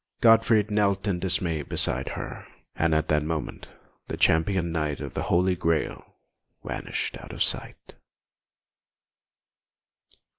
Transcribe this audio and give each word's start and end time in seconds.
Gottfried 0.19 0.71
knelt 0.71 1.07
in 1.07 1.19
dismay 1.19 1.61
beside 1.61 2.09
her; 2.17 2.47
and 2.75 2.95
at 2.95 3.07
that 3.09 3.21
moment 3.21 3.67
the 4.07 4.17
Champion 4.17 4.71
Knight 4.71 4.99
of 4.99 5.13
the 5.13 5.21
Holy 5.21 5.55
Grail 5.55 6.03
vanished 6.63 7.19
out 7.19 7.31
of 7.31 7.43
sight. 7.43 7.93